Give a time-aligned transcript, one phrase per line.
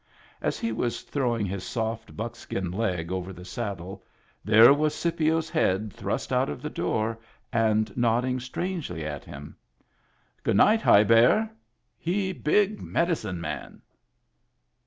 [0.41, 4.03] As he was throwing his soft buckskin leg over the saddle,
[4.43, 7.19] there was Scipio's head thrust out of the door
[7.53, 9.55] and nodding strangely at him.
[10.41, 10.81] "Good night.
[10.81, 11.51] High Bear.
[11.99, 13.83] He big medicine man."